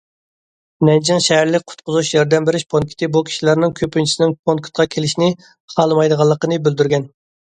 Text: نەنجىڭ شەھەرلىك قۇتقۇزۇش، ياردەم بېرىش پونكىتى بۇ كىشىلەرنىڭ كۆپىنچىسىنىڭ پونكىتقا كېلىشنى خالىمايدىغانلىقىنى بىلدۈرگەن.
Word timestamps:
نەنجىڭ 0.87 1.19
شەھەرلىك 1.25 1.65
قۇتقۇزۇش، 1.71 2.09
ياردەم 2.13 2.47
بېرىش 2.47 2.63
پونكىتى 2.73 3.09
بۇ 3.17 3.21
كىشىلەرنىڭ 3.27 3.75
كۆپىنچىسىنىڭ 3.81 4.33
پونكىتقا 4.49 4.85
كېلىشنى 4.95 5.29
خالىمايدىغانلىقىنى 5.75 6.61
بىلدۈرگەن. 6.69 7.07